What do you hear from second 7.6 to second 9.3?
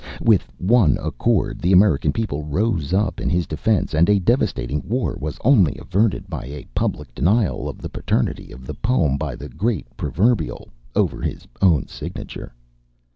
of the paternity of the poem